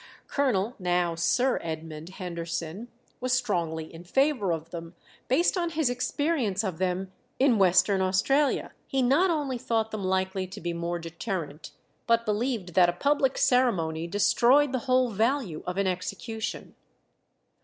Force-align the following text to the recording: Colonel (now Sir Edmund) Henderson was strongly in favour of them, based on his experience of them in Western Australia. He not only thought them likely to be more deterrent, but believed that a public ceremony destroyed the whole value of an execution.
Colonel 0.25 0.75
(now 0.79 1.13
Sir 1.13 1.59
Edmund) 1.61 2.09
Henderson 2.17 2.87
was 3.19 3.33
strongly 3.33 3.93
in 3.93 4.03
favour 4.03 4.51
of 4.51 4.71
them, 4.71 4.95
based 5.27 5.59
on 5.59 5.69
his 5.69 5.91
experience 5.91 6.63
of 6.63 6.79
them 6.79 7.11
in 7.37 7.59
Western 7.59 8.01
Australia. 8.01 8.71
He 8.87 9.03
not 9.03 9.29
only 9.29 9.59
thought 9.59 9.91
them 9.91 10.03
likely 10.03 10.47
to 10.47 10.59
be 10.59 10.73
more 10.73 10.97
deterrent, 10.97 11.69
but 12.07 12.25
believed 12.25 12.73
that 12.73 12.89
a 12.89 12.93
public 12.93 13.37
ceremony 13.37 14.07
destroyed 14.07 14.71
the 14.71 14.79
whole 14.89 15.11
value 15.11 15.61
of 15.67 15.77
an 15.77 15.85
execution. 15.85 16.73